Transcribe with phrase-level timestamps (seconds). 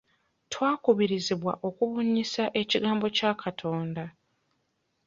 [0.51, 4.03] Twakubirizibwa okubunyisa ekigambo kya Katonda.